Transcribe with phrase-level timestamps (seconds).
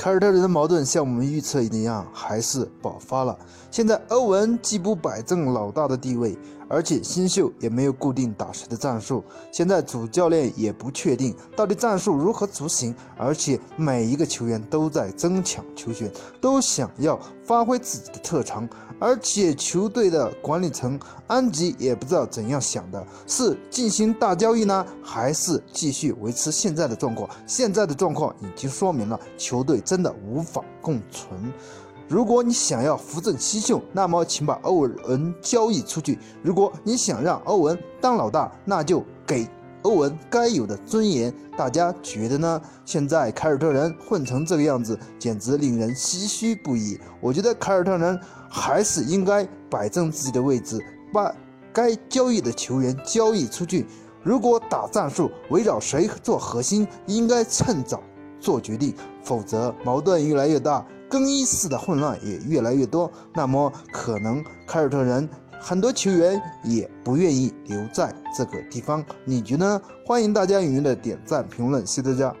[0.00, 3.38] 凯尔特人的矛盾像我们预测一样，还是爆发了。
[3.70, 6.38] 现在欧文既不摆正老大的地位，
[6.70, 9.22] 而且新秀也没有固定打谁的战术。
[9.52, 16.10] 现在主教练也不确定到底战术如何执行，而且每一个球员都在争抢球权，
[16.40, 17.20] 都想要
[17.50, 18.68] 发挥自己的特长。
[19.00, 27.28] 而且球队的管理层安吉也不知道怎样想的，是进行大交易呢，还是继续维持现在的状况？
[27.46, 31.52] 现在的状况已经说明了球队真的无法共存。
[32.06, 39.48] 如果你想要扶正新秀，那么请把欧文交易出去；如果你想让欧文当老大，那就给
[39.82, 41.32] 欧文该有的尊严。
[41.56, 42.60] 大家觉得呢？
[42.84, 46.98] 现在凯尔特人混成这个样子，简直令人唏嘘不已。
[47.20, 48.20] 我觉得凯尔特人。
[48.52, 50.76] 还是应该摆正自己的位置，
[51.12, 51.32] 把
[51.72, 53.86] 该交易的球员交易出去。
[54.24, 58.02] 如果打战术，围绕谁做核心，应该趁早
[58.40, 63.08] 做决定，否则矛盾越来越大，更衣室的混乱也越来越多。
[63.32, 65.28] 那么，可能凯尔特人
[65.60, 69.04] 很多球员也不愿意留在这个地方。
[69.24, 69.82] 你觉得呢？
[70.06, 72.34] 欢迎大家踊跃的点赞评论，谢谢大家。